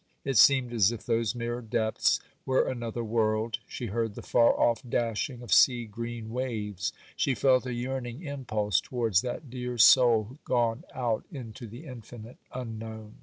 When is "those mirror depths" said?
1.05-2.19